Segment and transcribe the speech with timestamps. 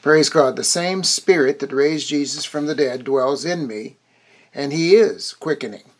[0.00, 0.54] praise God.
[0.54, 3.96] The same Spirit that raised Jesus from the dead dwells in me,
[4.54, 5.90] and He is quickening,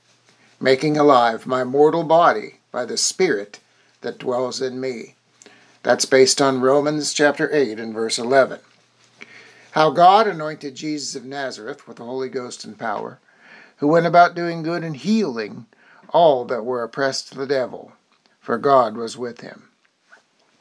[0.60, 3.58] making alive my mortal body by the Spirit
[4.02, 5.16] that dwells in me.
[5.82, 8.60] That's based on Romans chapter 8 and verse 11.
[9.72, 13.18] How God anointed Jesus of Nazareth with the Holy Ghost and power,
[13.78, 15.66] who went about doing good and healing
[16.10, 17.92] all that were oppressed of the devil,
[18.40, 19.64] for God was with him.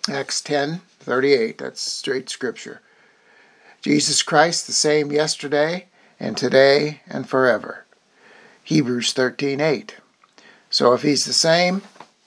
[0.09, 2.81] Acts 10 38, that's straight scripture.
[3.81, 5.85] Jesus Christ, the same yesterday
[6.19, 7.85] and today and forever.
[8.63, 9.95] Hebrews 13 8.
[10.69, 11.81] So if he's the same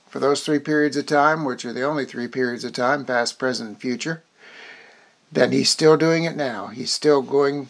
[0.09, 3.39] for those three periods of time, which are the only three periods of time, past,
[3.39, 4.23] present, and future,
[5.31, 6.69] then he's still doing it now.
[6.69, 7.69] He's still going,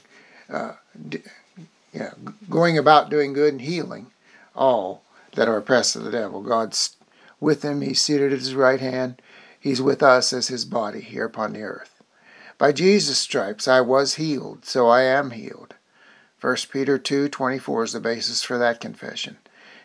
[0.49, 0.75] uh,
[1.93, 2.13] yeah,
[2.49, 4.07] going about doing good and healing
[4.55, 5.03] all
[5.35, 6.43] that are oppressed of the devil.
[6.43, 6.97] God's
[7.41, 7.81] with him.
[7.81, 9.21] He's seated at his right hand.
[9.59, 12.03] He's with us as his body here upon the earth.
[12.59, 15.75] By Jesus' stripes I was healed, so I am healed.
[16.41, 19.39] 1 Peter 2:24 is the basis for that confession.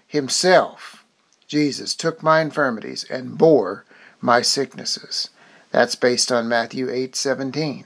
[0.08, 1.04] Himself,
[1.48, 3.86] Jesus, took my infirmities and bore
[4.22, 5.30] my sicknesses.
[5.72, 7.86] That's based on Matthew 8:17.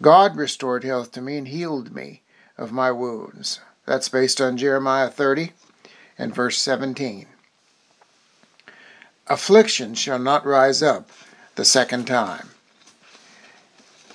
[0.00, 2.22] God restored health to me and healed me
[2.56, 3.60] of my wounds.
[3.86, 5.52] That's based on Jeremiah 30
[6.18, 7.26] and verse 17.
[9.26, 11.08] Affliction shall not rise up
[11.54, 12.50] the second time.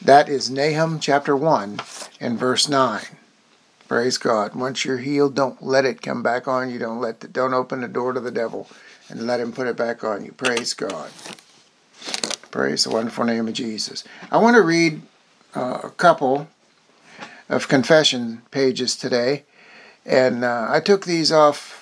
[0.02, 1.80] That is Nahum chapter 1
[2.20, 3.02] and verse 9.
[3.88, 4.54] Praise God.
[4.54, 6.78] Once you're healed, don't let it come back on you.
[6.78, 8.70] Don't let the, don't open the door to the devil
[9.10, 10.32] and let him put it back on you.
[10.32, 11.10] Praise God.
[12.52, 14.04] Praise the wonderful name of Jesus.
[14.32, 15.02] I want to read
[15.56, 16.48] uh, a couple
[17.50, 19.44] of confession pages today,
[20.06, 21.79] and uh, I took these off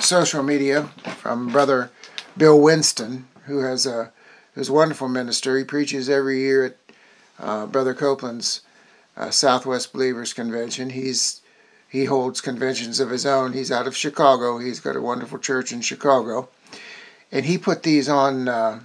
[0.00, 0.84] social media
[1.18, 1.90] from Brother
[2.36, 4.12] Bill Winston, who has a
[4.54, 5.56] who's a wonderful minister.
[5.56, 6.76] He preaches every year at
[7.38, 8.60] uh, Brother Copeland's
[9.16, 10.90] uh, Southwest Believers Convention.
[10.90, 11.40] He's
[11.88, 13.52] he holds conventions of his own.
[13.52, 14.58] He's out of Chicago.
[14.58, 16.48] He's got a wonderful church in Chicago,
[17.32, 18.80] and he put these on uh,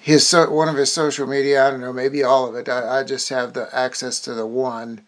[0.00, 1.66] his so, one of his social media.
[1.66, 2.68] I don't know, maybe all of it.
[2.68, 5.02] I, I just have the access to the one.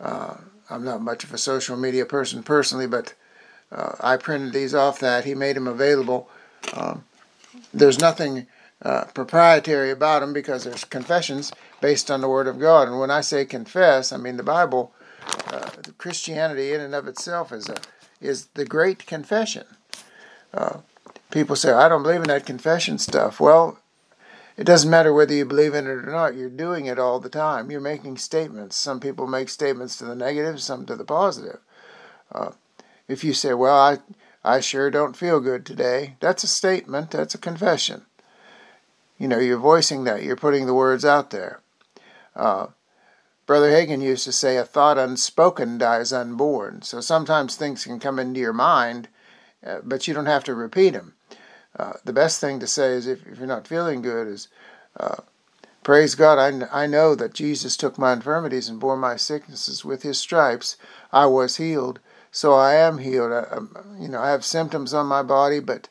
[0.00, 0.36] Uh,
[0.70, 3.14] I'm not much of a social media person personally, but
[3.70, 5.24] uh, I printed these off that.
[5.24, 6.28] He made them available.
[6.74, 7.04] Um,
[7.72, 8.46] there's nothing
[8.82, 12.88] uh, proprietary about them because there's confessions based on the Word of God.
[12.88, 14.92] And when I say confess, I mean the Bible,
[15.48, 17.76] uh, Christianity in and of itself is a
[18.20, 19.64] is the great confession.
[20.52, 20.78] Uh,
[21.30, 23.38] people say I don't believe in that confession stuff.
[23.38, 23.78] Well,
[24.56, 26.34] it doesn't matter whether you believe in it or not.
[26.34, 27.70] You're doing it all the time.
[27.70, 28.76] You're making statements.
[28.76, 31.60] Some people make statements to the negative, some to the positive.
[33.08, 33.98] If you say, Well, I,
[34.44, 38.02] I sure don't feel good today, that's a statement, that's a confession.
[39.18, 41.60] You know, you're voicing that, you're putting the words out there.
[42.36, 42.68] Uh,
[43.46, 46.82] Brother Hagin used to say, A thought unspoken dies unborn.
[46.82, 49.08] So sometimes things can come into your mind,
[49.66, 51.14] uh, but you don't have to repeat them.
[51.76, 54.48] Uh, the best thing to say is if, if you're not feeling good is,
[55.00, 55.16] uh,
[55.82, 59.86] Praise God, I, I know that Jesus took my infirmities and bore my sicknesses.
[59.86, 60.76] With his stripes
[61.10, 62.00] I was healed.
[62.38, 63.32] So I am healed.
[63.32, 63.58] I,
[63.98, 65.88] you know, I have symptoms on my body, but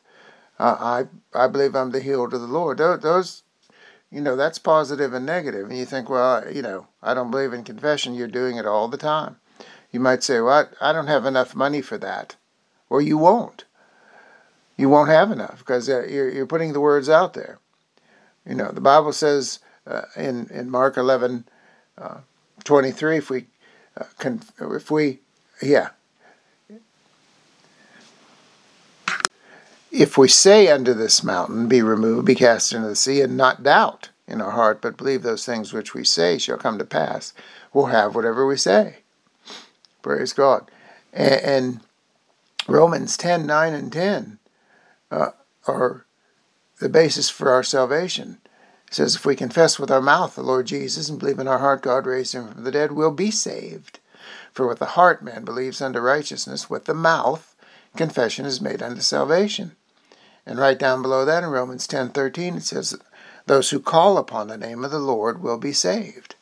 [0.58, 1.04] I
[1.34, 2.78] I believe I'm the healed of the Lord.
[2.78, 3.42] Those,
[4.10, 5.68] you know, that's positive and negative.
[5.68, 8.14] And you think, well, you know, I don't believe in confession.
[8.14, 9.36] You're doing it all the time.
[9.92, 12.36] You might say, well, I, don't have enough money for that.
[12.88, 13.66] Well, you won't.
[14.78, 17.58] You won't have enough because uh, you're, you're putting the words out there.
[18.46, 21.44] You know, the Bible says uh, in in Mark 11,
[21.98, 22.20] uh,
[22.64, 23.48] 23, if we,
[23.98, 25.20] uh, con- if we,
[25.60, 25.90] yeah,
[29.90, 33.62] if we say unto this mountain, Be removed, be cast into the sea, and not
[33.62, 37.32] doubt in our heart, but believe those things which we say shall come to pass,
[37.72, 38.98] we'll have whatever we say.
[40.02, 40.70] Praise God.
[41.12, 41.80] And, and
[42.66, 44.38] Romans 10 9 and 10
[45.10, 45.30] uh,
[45.66, 46.04] are
[46.80, 48.38] the basis for our salvation.
[48.86, 51.58] It says, If we confess with our mouth the Lord Jesus and believe in our
[51.58, 54.00] heart God raised him from the dead, we'll be saved.
[54.52, 57.54] For with the heart man believes unto righteousness, with the mouth
[57.96, 59.72] confession is made unto salvation.
[60.48, 62.96] And right down below that in Romans 10:13 it says
[63.46, 66.36] those who call upon the name of the Lord will be saved.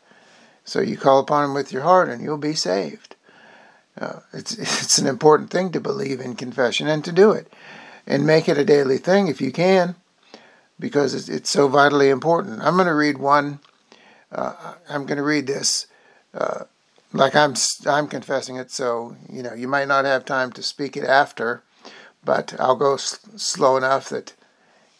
[0.64, 3.16] So you call upon him with your heart and you'll be saved.
[4.00, 7.52] Uh, it's it's an important thing to believe in confession and to do it
[8.06, 9.96] and make it a daily thing if you can
[10.78, 12.62] because it's, it's so vitally important.
[12.62, 13.58] I'm going to read one
[14.30, 15.88] uh, I'm going to read this
[16.32, 16.64] uh,
[17.12, 17.54] like I'm
[17.86, 21.64] I'm confessing it so you know you might not have time to speak it after
[22.26, 24.34] but I'll go s- slow enough that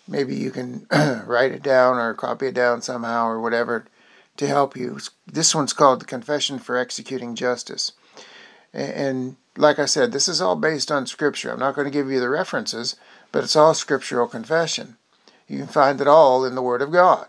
[0.08, 0.86] maybe you can
[1.26, 3.84] write it down or copy it down somehow or whatever
[4.38, 4.98] to help you.
[5.26, 7.92] This one's called the Confession for Executing Justice.
[8.72, 11.50] And like I said, this is all based on Scripture.
[11.50, 12.96] I'm not going to give you the references,
[13.32, 14.96] but it's all scriptural confession.
[15.48, 17.26] You can find it all in the Word of God.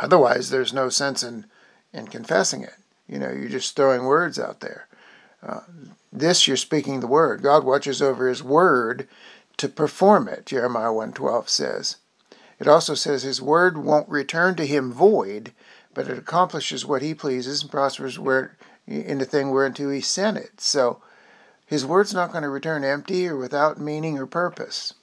[0.00, 1.46] Otherwise, there's no sense in,
[1.92, 2.74] in confessing it.
[3.08, 4.86] You know, you're just throwing words out there.
[5.42, 5.60] Uh,
[6.12, 7.42] this you're speaking the word.
[7.42, 9.08] God watches over his word
[9.58, 11.96] to perform it, Jeremiah 1:12 says.
[12.58, 15.52] It also says his word won't return to him void,
[15.94, 18.56] but it accomplishes what he pleases and prospers where
[18.86, 20.60] in the thing whereunto he sent it.
[20.60, 21.00] So
[21.66, 24.94] his word's not going to return empty or without meaning or purpose.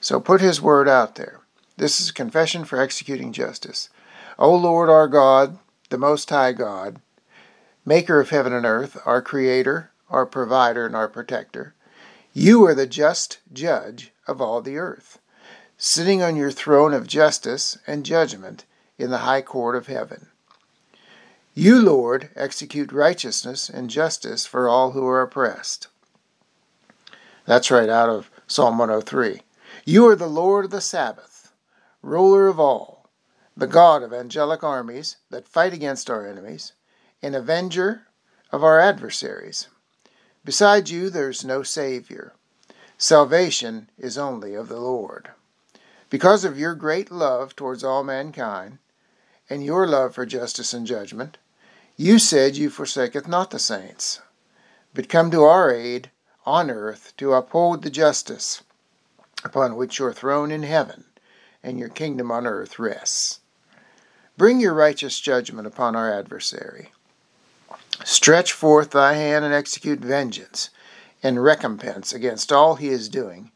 [0.00, 1.40] So put his word out there.
[1.76, 3.88] This is a confession for executing justice.
[4.38, 5.58] O Lord our God,
[5.88, 7.00] the most high God,
[7.86, 11.74] maker of heaven and earth, our creator, our provider, and our protector.
[12.32, 15.18] You are the just judge of all the earth,
[15.76, 18.64] sitting on your throne of justice and judgment
[18.98, 20.28] in the high court of heaven.
[21.54, 25.86] You, Lord, execute righteousness and justice for all who are oppressed.
[27.46, 29.42] That's right out of Psalm 103.
[29.84, 31.52] You are the Lord of the Sabbath,
[32.02, 33.08] ruler of all,
[33.56, 36.72] the God of angelic armies that fight against our enemies,
[37.22, 38.08] an avenger
[38.50, 39.68] of our adversaries.
[40.44, 42.34] Besides you, there is no Savior.
[42.98, 45.30] Salvation is only of the Lord.
[46.10, 48.78] Because of your great love towards all mankind,
[49.48, 51.38] and your love for justice and judgment,
[51.96, 54.20] you said you forsaketh not the saints,
[54.92, 56.10] but come to our aid
[56.44, 58.62] on earth to uphold the justice
[59.44, 61.04] upon which your throne in heaven
[61.62, 63.40] and your kingdom on earth rests.
[64.36, 66.92] Bring your righteous judgment upon our adversary
[68.02, 70.70] Stretch forth thy hand and execute vengeance
[71.22, 73.52] and recompense against all he is doing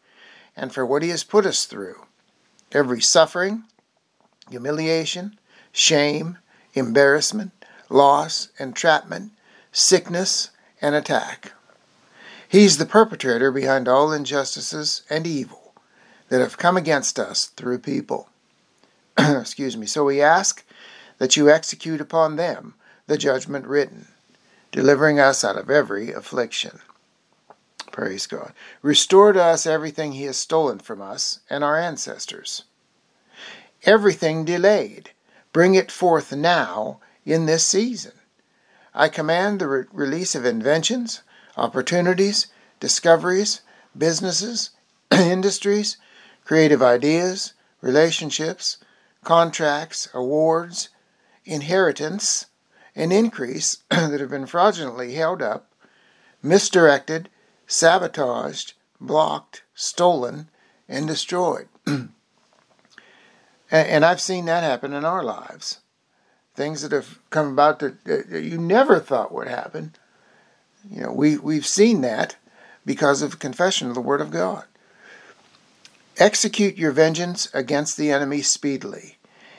[0.57, 2.05] and for what he has put us through
[2.73, 3.65] every suffering,
[4.51, 5.39] humiliation,
[5.73, 6.39] shame,
[6.75, 7.53] embarrassment,
[7.89, 9.33] loss, entrapment,
[9.73, 10.51] sickness,
[10.81, 11.53] and attack.
[12.49, 15.75] He's the perpetrator behind all injustices and evil
[16.29, 18.29] that have come against us through people.
[19.19, 19.87] Excuse me.
[19.87, 20.65] So we ask
[21.19, 22.75] that you execute upon them
[23.07, 24.09] the judgment written
[24.73, 26.81] delivering us out of every affliction.
[27.91, 28.53] Praise God.
[28.83, 32.65] Restore to us everything He has stolen from us and our ancestors.
[33.85, 35.11] Everything delayed,
[35.53, 38.13] bring it forth now in this season.
[38.95, 41.23] I command the re- release of inventions,
[41.57, 42.49] opportunities,
[42.81, 43.63] discoveries,
[43.97, 44.71] businesses,
[45.11, 45.97] industries,
[46.45, 48.79] creative ideas, relationships,
[49.25, 50.89] contracts, awards,
[51.45, 52.47] inheritance,
[52.99, 55.73] an increase that have been fraudulently held up,
[56.43, 57.29] misdirected,
[57.67, 60.49] sabotaged, blocked, stolen,
[60.89, 61.69] and destroyed.
[63.71, 65.79] and I've seen that happen in our lives.
[66.57, 69.95] Things that have come about that, you never thought would happen.
[70.91, 72.37] You know, we, we've seen that
[72.85, 74.65] because of confession of the Word of God.
[76.17, 79.19] Execute your vengeance against the enemy speedily,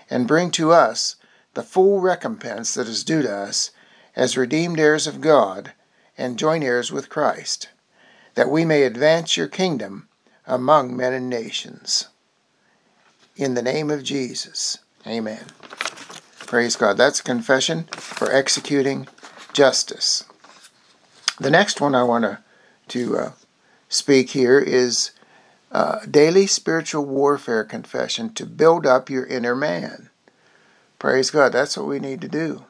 [0.10, 1.16] and bring to us
[1.60, 3.72] the full recompense that is due to us
[4.16, 5.74] as redeemed heirs of God
[6.18, 7.68] and joint heirs with Christ,
[8.36, 10.08] that we may advance your kingdom
[10.48, 12.08] among men and nations.
[13.36, 15.48] In the name of Jesus, amen.
[16.40, 16.96] Praise God.
[16.96, 19.10] That's a confession for executing
[19.52, 20.24] justice.
[21.42, 22.40] The next one I want to,
[22.88, 23.32] to uh,
[23.90, 25.12] speak here is
[25.74, 30.10] uh, daily spiritual warfare confession to build up your inner man.
[31.00, 31.54] Praise God.
[31.54, 32.66] That's what we need to do.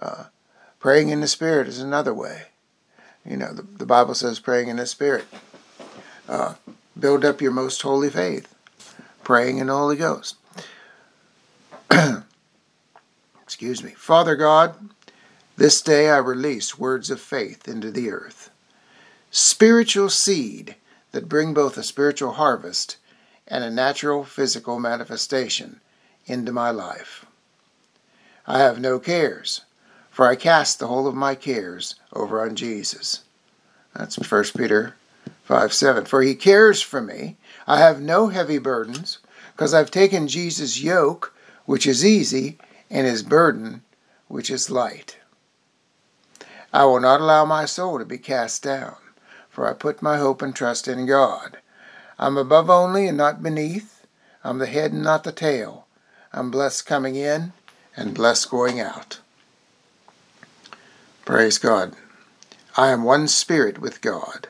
[0.00, 0.24] Uh,
[0.78, 2.44] praying in the Spirit is another way.
[3.26, 5.24] You know, the, the Bible says praying in the Spirit.
[6.28, 6.54] Uh,
[6.98, 8.54] build up your most holy faith,
[9.24, 10.36] praying in the Holy Ghost.
[13.42, 13.90] Excuse me.
[13.90, 14.76] Father God,
[15.56, 18.50] this day I release words of faith into the earth.
[19.30, 20.76] Spiritual seed
[21.10, 22.96] that bring both a spiritual harvest
[23.48, 25.80] and a natural physical manifestation
[26.26, 27.26] into my life.
[28.46, 29.62] I have no cares,
[30.10, 33.22] for I cast the whole of my cares over on Jesus.
[33.94, 34.94] That's 1 Peter
[35.44, 36.04] 5 7.
[36.04, 37.36] For he cares for me.
[37.66, 39.18] I have no heavy burdens,
[39.52, 42.58] because I've taken Jesus' yoke, which is easy,
[42.90, 43.82] and his burden,
[44.28, 45.16] which is light.
[46.72, 48.96] I will not allow my soul to be cast down,
[49.48, 51.58] for I put my hope and trust in God.
[52.18, 54.06] I'm above only and not beneath.
[54.42, 55.83] I'm the head and not the tail.
[56.36, 57.52] I'm blessed coming in
[57.96, 59.20] and blessed going out.
[61.24, 61.94] Praise God.
[62.76, 64.48] I am one spirit with God,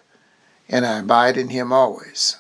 [0.67, 2.39] and I abide in him always.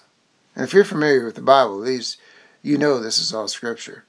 [0.56, 2.16] And if you're familiar with the Bible, these
[2.62, 4.04] you know this is all scripture.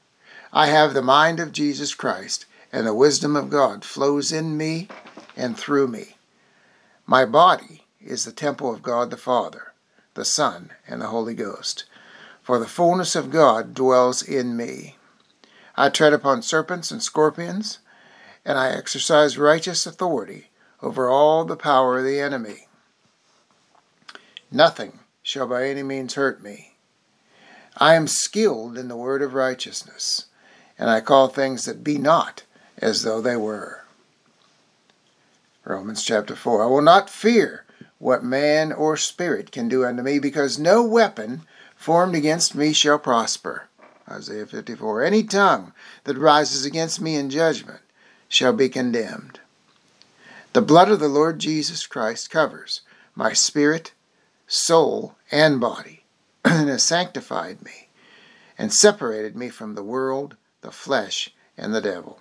[0.53, 4.87] I have the mind of Jesus Christ, and the wisdom of God flows in me
[5.35, 6.15] and through me.
[7.05, 9.73] My body is the temple of God the Father,
[10.13, 11.83] the Son, and the Holy Ghost.
[12.41, 14.95] For the fullness of God dwells in me.
[15.77, 17.79] I tread upon serpents and scorpions,
[18.45, 20.49] and I exercise righteous authority
[20.81, 22.67] over all the power of the enemy.
[24.51, 26.75] Nothing shall by any means hurt me.
[27.77, 30.25] I am skilled in the word of righteousness,
[30.79, 32.43] and I call things that be not
[32.77, 33.83] as though they were.
[35.65, 37.65] Romans chapter 4 I will not fear
[37.97, 41.41] what man or spirit can do unto me, because no weapon
[41.75, 43.67] formed against me shall prosper.
[44.09, 47.81] Isaiah 54 Any tongue that rises against me in judgment
[48.27, 49.39] shall be condemned.
[50.53, 52.81] The blood of the Lord Jesus Christ covers
[53.15, 53.93] my spirit,
[54.47, 56.03] soul, and body,
[56.45, 57.89] and has sanctified me,
[58.57, 62.19] and separated me from the world, the flesh, and the devil.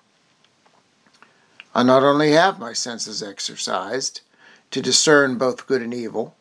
[1.75, 4.21] I not only have my senses exercised
[4.71, 6.35] to discern both good and evil,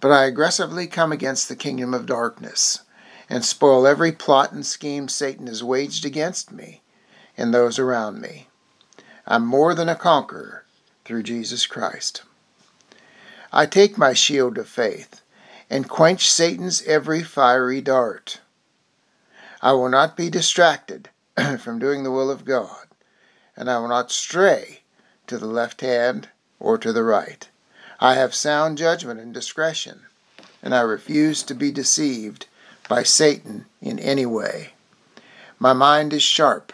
[0.00, 2.80] but I aggressively come against the kingdom of darkness
[3.28, 6.82] and spoil every plot and scheme Satan has waged against me
[7.36, 8.48] and those around me.
[9.26, 10.64] I'm more than a conqueror
[11.04, 12.22] through Jesus Christ.
[13.52, 15.22] I take my shield of faith
[15.70, 18.40] and quench Satan's every fiery dart.
[19.62, 21.08] I will not be distracted
[21.58, 22.86] from doing the will of God,
[23.56, 24.82] and I will not stray
[25.26, 26.28] to the left hand
[26.60, 27.48] or to the right.
[27.98, 30.02] I have sound judgment and discretion,
[30.62, 32.46] and I refuse to be deceived
[32.88, 34.70] by Satan in any way.
[35.58, 36.72] My mind is sharp,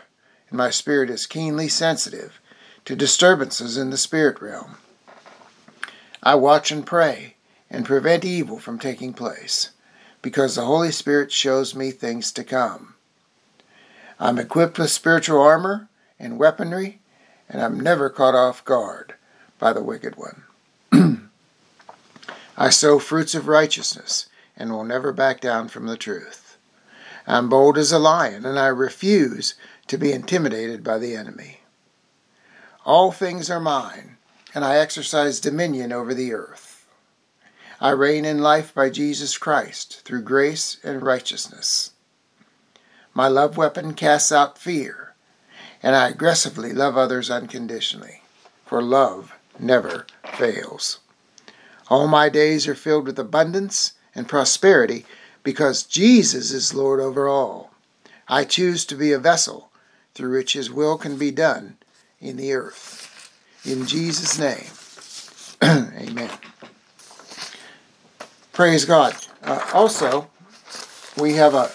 [0.48, 2.40] and my spirit is keenly sensitive
[2.84, 4.76] to disturbances in the spirit realm.
[6.22, 7.36] I watch and pray
[7.70, 9.70] and prevent evil from taking place,
[10.22, 12.94] because the Holy Spirit shows me things to come.
[14.18, 15.88] I'm equipped with spiritual armor
[16.18, 17.00] and weaponry,
[17.48, 19.14] and I'm never caught off guard
[19.58, 20.42] by the wicked one.
[22.56, 24.26] I sow fruits of righteousness
[24.60, 26.58] and will never back down from the truth.
[27.26, 29.54] I'm bold as a lion, and I refuse
[29.86, 31.60] to be intimidated by the enemy.
[32.84, 34.18] All things are mine,
[34.54, 36.86] and I exercise dominion over the earth.
[37.80, 41.92] I reign in life by Jesus Christ through grace and righteousness.
[43.14, 45.14] My love weapon casts out fear,
[45.82, 48.22] and I aggressively love others unconditionally,
[48.66, 51.00] for love never fails.
[51.88, 55.06] All my days are filled with abundance and prosperity
[55.42, 57.70] because Jesus is Lord over all.
[58.28, 59.70] I choose to be a vessel
[60.14, 61.78] through which His will can be done
[62.20, 63.32] in the earth.
[63.64, 64.66] In Jesus' name,
[65.98, 66.30] amen.
[68.52, 69.16] Praise God.
[69.42, 70.28] Uh, also,
[71.16, 71.70] we have a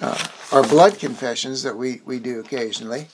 [0.00, 3.08] uh, our blood confessions that we, we do occasionally.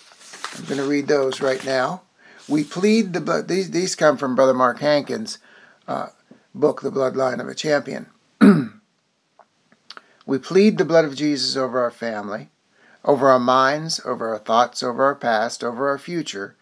[0.56, 2.02] I'm going to read those right now.
[2.48, 3.48] We plead the blood.
[3.48, 5.38] These these come from Brother Mark Hankins'
[5.88, 6.08] uh,
[6.54, 8.06] book, The Bloodline of a Champion.
[10.26, 12.48] we plead the blood of Jesus over our family,
[13.04, 16.54] over our minds, over our thoughts, over our past, over our future,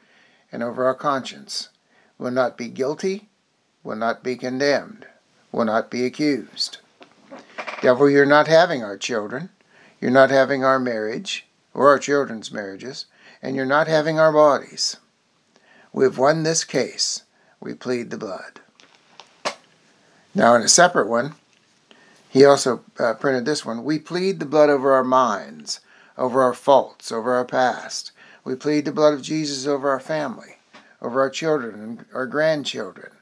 [0.51, 1.69] and over our conscience,
[2.17, 3.29] will not be guilty,
[3.85, 5.07] will not be condemned,
[5.51, 6.79] will not be accused.
[7.83, 9.51] Devil, you're not having our children,
[10.01, 13.07] you're not having our marriage, or our children's marriages,
[13.43, 14.97] and you're not having our bodies.
[15.93, 17.25] We've won this case.
[17.61, 18.62] We plead the blood.
[20.35, 21.35] Now, in a separate one,
[22.29, 23.85] he also uh, printed this one.
[23.85, 25.81] We plead the blood over our minds,
[26.17, 28.13] over our faults, over our past.
[28.43, 30.57] We plead the blood of Jesus over our family,
[31.03, 33.13] over our children and our grandchildren.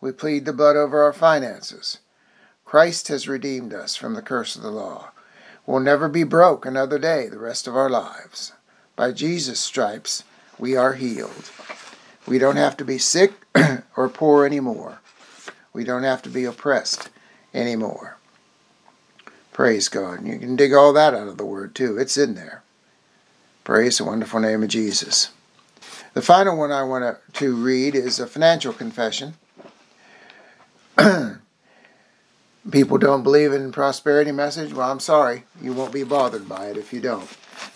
[0.00, 1.98] We plead the blood over our finances.
[2.64, 5.10] Christ has redeemed us from the curse of the law.
[5.66, 8.52] We'll never be broke another day the rest of our lives.
[8.94, 10.22] By Jesus' stripes,
[10.58, 11.50] we are healed.
[12.26, 13.32] We don't have to be sick
[13.96, 15.00] or poor anymore.
[15.74, 17.10] We don't have to be oppressed
[17.52, 18.16] anymore.
[19.52, 20.20] Praise God.
[20.20, 21.98] And you can dig all that out of the Word too.
[21.98, 22.62] It's in there.
[23.64, 25.30] Praise the wonderful name of Jesus.
[26.14, 29.34] The final one I want to read is a financial confession.
[32.70, 34.72] People don't believe in prosperity message.
[34.72, 35.44] Well, I'm sorry.
[35.60, 37.28] You won't be bothered by it if you don't.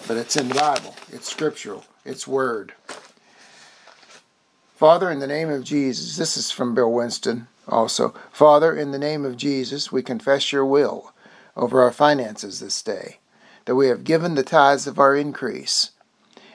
[0.07, 0.95] But it's in the Bible.
[1.13, 1.85] It's scriptural.
[2.05, 2.75] It's word.
[4.77, 8.15] Father, in the name of Jesus, this is from Bill Winston also.
[8.33, 11.13] Father, in the name of Jesus, we confess your will
[11.57, 13.19] over our finances this day,
[13.65, 15.91] that we have given the tithes of our increase,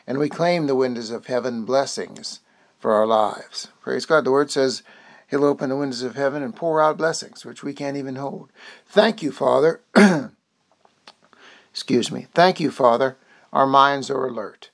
[0.07, 2.39] and we claim the windows of heaven blessings
[2.79, 3.69] for our lives.
[3.81, 4.25] Praise God.
[4.25, 4.83] The word says
[5.29, 8.49] he'll open the windows of heaven and pour out blessings, which we can't even hold.
[8.87, 9.81] Thank you, Father.
[11.71, 12.27] Excuse me.
[12.33, 13.17] Thank you, Father.
[13.51, 14.69] Our minds are alert,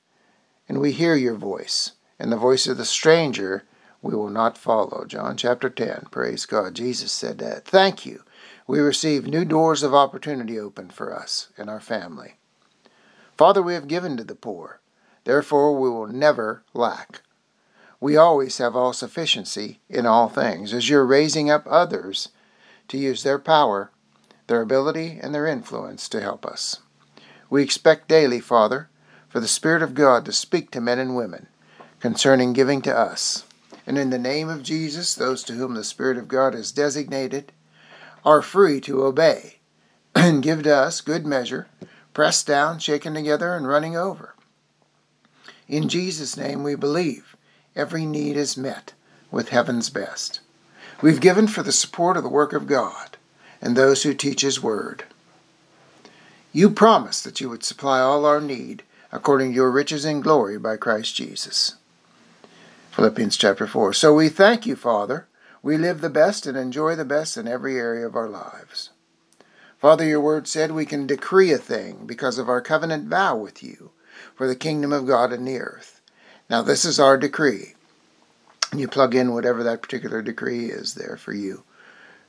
[0.67, 3.63] and we hear your voice and the voice of the stranger
[4.01, 5.05] we will not follow.
[5.05, 6.07] John chapter 10.
[6.11, 6.75] Praise God.
[6.75, 7.65] Jesus said that.
[7.65, 8.23] Thank you.
[8.65, 12.35] We receive new doors of opportunity open for us and our family.
[13.37, 14.79] Father, we have given to the poor.
[15.23, 17.21] Therefore, we will never lack.
[17.99, 22.29] We always have all sufficiency in all things, as you're raising up others
[22.87, 23.91] to use their power,
[24.47, 26.79] their ability, and their influence to help us.
[27.49, 28.89] We expect daily, Father,
[29.27, 31.47] for the Spirit of God to speak to men and women
[31.99, 33.43] concerning giving to us.
[33.89, 37.51] And in the name of Jesus, those to whom the Spirit of God is designated
[38.23, 39.55] are free to obey
[40.15, 41.67] and give to us good measure,
[42.13, 44.35] pressed down, shaken together, and running over.
[45.67, 47.35] In Jesus' name we believe
[47.75, 48.93] every need is met
[49.31, 50.39] with heaven's best.
[51.01, 53.17] We've given for the support of the work of God
[53.59, 55.05] and those who teach His Word.
[56.53, 60.59] You promised that you would supply all our need according to your riches in glory
[60.59, 61.73] by Christ Jesus.
[62.99, 63.93] Philippians chapter 4.
[63.93, 65.29] So we thank you, Father.
[65.63, 68.89] We live the best and enjoy the best in every area of our lives.
[69.77, 73.63] Father, your word said we can decree a thing because of our covenant vow with
[73.63, 73.91] you
[74.35, 76.01] for the kingdom of God in the earth.
[76.49, 77.75] Now, this is our decree.
[78.69, 81.63] And you plug in whatever that particular decree is there for you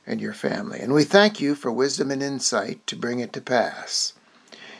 [0.07, 0.79] and your family.
[0.79, 4.13] And we thank you for wisdom and insight to bring it to pass.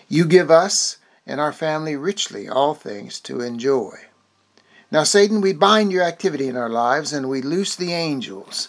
[0.08, 3.98] You give us and our family richly all things to enjoy.
[4.92, 8.68] Now, Satan, we bind your activity in our lives and we loose the angels,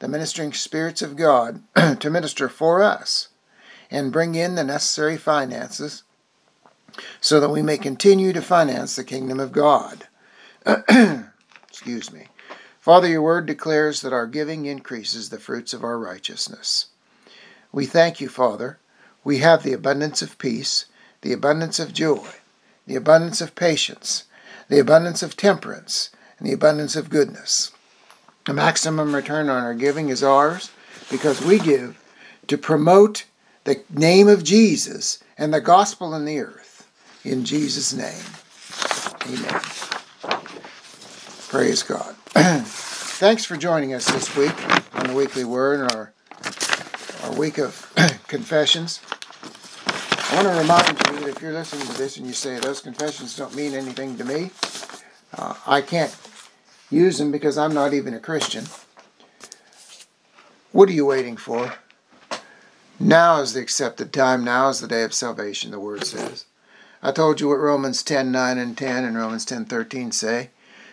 [0.00, 1.62] the ministering spirits of God,
[2.00, 3.28] to minister for us
[3.88, 6.02] and bring in the necessary finances
[7.20, 10.08] so that we may continue to finance the kingdom of God.
[11.68, 12.26] Excuse me.
[12.80, 16.86] Father, your word declares that our giving increases the fruits of our righteousness.
[17.70, 18.78] We thank you, Father.
[19.22, 20.86] We have the abundance of peace,
[21.20, 22.26] the abundance of joy,
[22.86, 24.24] the abundance of patience
[24.70, 27.72] the abundance of temperance, and the abundance of goodness.
[28.46, 30.70] The maximum return on our giving is ours
[31.10, 32.00] because we give
[32.46, 33.24] to promote
[33.64, 36.88] the name of Jesus and the gospel in the earth.
[37.24, 38.22] In Jesus' name,
[39.26, 39.60] amen.
[41.48, 42.14] Praise God.
[42.64, 44.54] Thanks for joining us this week
[44.94, 46.12] on the Weekly Word and our,
[47.24, 47.92] our week of
[48.28, 49.00] confessions.
[50.30, 53.34] I want to remind you if you're listening to this and you say those confessions
[53.34, 54.50] don't mean anything to me,
[55.38, 56.14] uh, I can't
[56.90, 58.66] use them because I'm not even a Christian.
[60.72, 61.72] What are you waiting for?
[62.98, 64.44] Now is the accepted time.
[64.44, 66.44] Now is the day of salvation, the word says.
[67.02, 70.50] I told you what Romans 10 9 and 10 and Romans 10 13 say.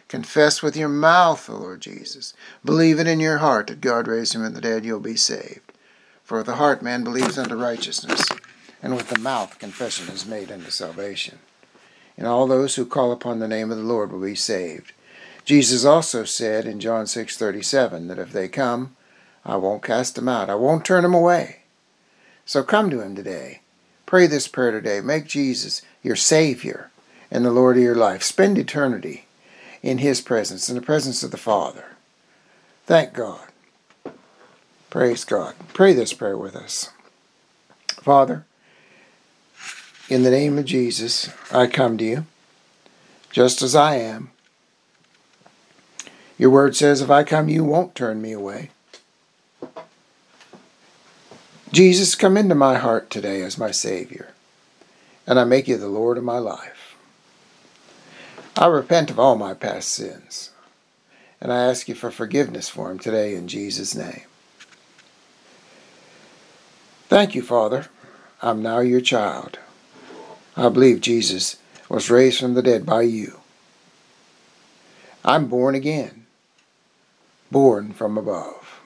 [0.08, 2.34] Confess with your mouth the Lord Jesus.
[2.64, 5.74] Believe it in your heart that God raised him from the dead, you'll be saved.
[6.24, 8.24] For the heart man believes unto righteousness
[8.82, 11.40] and with the mouth confession is made unto salvation.
[12.18, 14.92] And all those who call upon the name of the Lord will be saved.
[15.46, 18.96] Jesus also said in John 6:37 that if they come,
[19.46, 20.50] I won't cast them out.
[20.50, 21.62] I won't turn them away.
[22.46, 23.62] So come to him today.
[24.06, 25.02] Pray this prayer today.
[25.02, 26.92] Make Jesus your Savior
[27.30, 28.24] and the Lord of your life.
[28.24, 29.26] Spend eternity
[29.84, 31.98] in His presence, in the presence of the Father.
[32.86, 33.48] Thank God.
[34.90, 35.56] Praise God.
[35.74, 36.92] Pray this prayer with us.
[38.02, 38.46] Father,
[40.10, 42.26] in the name of Jesus, I come to you
[43.32, 44.32] just as I am.
[46.38, 48.70] Your word says, if I come, you won't turn me away.
[51.72, 54.34] Jesus, come into my heart today as my Savior,
[55.26, 56.96] and I make you the Lord of my life.
[58.56, 60.52] I repent of all my past sins,
[61.42, 64.24] and I ask you for forgiveness for them today in Jesus' name.
[67.10, 67.88] Thank you, Father.
[68.42, 69.60] I'm now your child.
[70.58, 73.42] I believe Jesus was raised from the dead by you.
[75.24, 76.26] I'm born again,
[77.52, 78.82] born from above.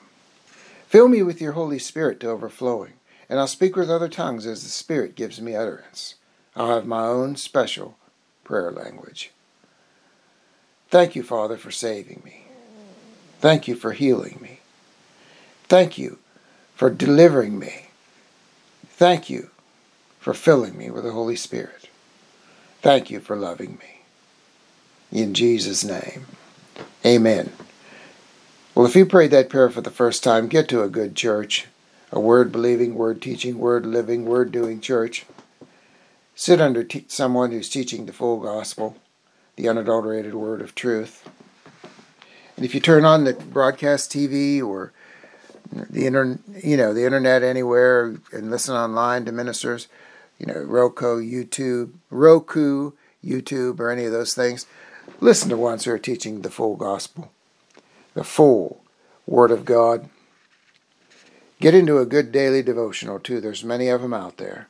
[0.86, 2.92] Fill me with your Holy Spirit to overflowing,
[3.26, 6.16] and I'll speak with other tongues as the Spirit gives me utterance.
[6.54, 7.96] I'll have my own special
[8.44, 9.30] prayer language.
[10.90, 12.44] Thank you, Father, for saving me.
[13.40, 14.60] Thank you for healing me.
[15.68, 16.18] Thank you
[16.74, 17.86] for delivering me.
[18.88, 19.51] Thank you
[20.22, 21.88] for filling me with the Holy Spirit.
[22.80, 24.02] Thank you for loving me.
[25.10, 26.26] In Jesus' name,
[27.04, 27.52] amen.
[28.74, 31.66] Well, if you prayed that prayer for the first time, get to a good church,
[32.12, 35.26] a word believing, word teaching, word living, word doing church.
[36.36, 38.96] Sit under te- someone who's teaching the full gospel,
[39.56, 41.28] the unadulterated word of truth.
[42.56, 44.92] And if you turn on the broadcast TV or
[45.72, 49.88] the internet, you know, the internet anywhere and listen online to ministers,
[50.38, 52.92] you know, Roku, YouTube, Roku,
[53.24, 54.66] YouTube, or any of those things.
[55.20, 57.30] Listen to ones who are teaching the full gospel,
[58.14, 58.82] the full
[59.26, 60.08] Word of God.
[61.60, 63.40] Get into a good daily devotional too.
[63.40, 64.68] There's many of them out there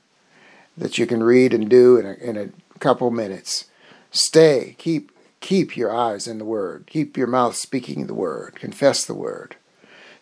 [0.77, 3.67] that you can read and do in a, in a couple minutes.
[4.11, 9.05] Stay, keep keep your eyes in the Word, keep your mouth speaking the Word, confess
[9.05, 9.57] the Word.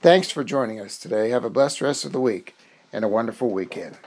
[0.01, 1.31] Thanks for joining us today.
[1.31, 2.57] Have a blessed rest of the week
[2.93, 3.99] and a wonderful weekend.